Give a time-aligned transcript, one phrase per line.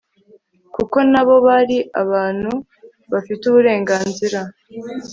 [0.75, 2.51] kuko na bo bari abantu
[3.11, 4.39] bafite uburenganzira